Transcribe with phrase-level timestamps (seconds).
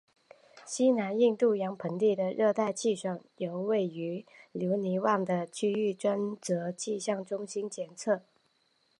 [0.65, 8.23] 西南印度洋盆地的热带气旋由位于留尼汪的区域专责气象中心监测。